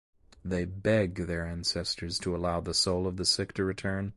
They 0.43 0.65
beg 0.65 1.27
their 1.27 1.45
ancestors 1.45 2.17
to 2.21 2.35
allow 2.35 2.59
the 2.59 2.73
soul 2.73 3.05
of 3.05 3.17
the 3.17 3.23
sick 3.25 3.53
to 3.53 3.63
return. 3.63 4.09